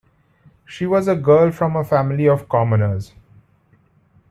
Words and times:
She 0.65 0.87
was 0.87 1.07
a 1.07 1.15
girl 1.15 1.51
from 1.51 1.75
a 1.75 1.83
family 1.83 2.27
of 2.27 2.49
commoners. 2.49 3.13